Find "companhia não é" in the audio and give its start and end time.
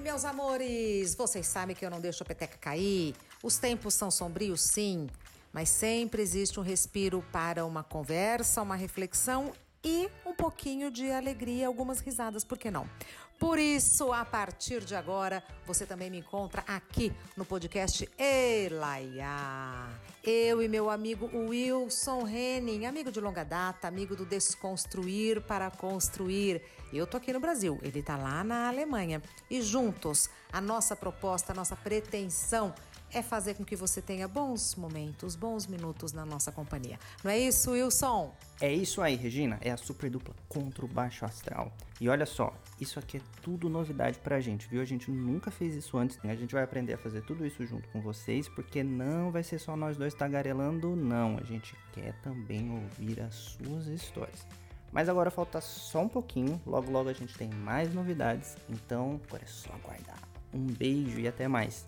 36.52-37.38